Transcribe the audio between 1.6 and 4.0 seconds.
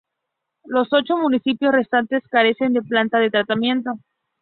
restantes carecen de planta de tratamiento.